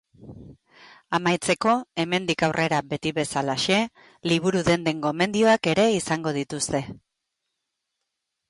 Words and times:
Amaitzeko, 1.17 1.75
hemendik 2.03 2.41
aurrera 2.47 2.79
beti 2.93 3.11
bezalaxe, 3.19 3.77
liburu-denden 4.33 5.05
gomendioak 5.07 5.71
ere 5.77 5.89
izango 5.99 6.35
dituzte. 6.41 6.83